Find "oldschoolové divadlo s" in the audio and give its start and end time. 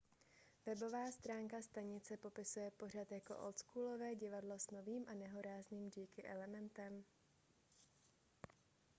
3.37-4.71